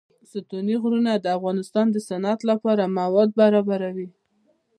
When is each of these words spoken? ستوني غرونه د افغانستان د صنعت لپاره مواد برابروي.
ستوني 0.31 0.75
غرونه 0.83 1.11
د 1.17 1.25
افغانستان 1.37 1.85
د 1.91 1.97
صنعت 2.07 2.39
لپاره 2.49 2.93
مواد 2.99 3.29
برابروي. 3.39 4.07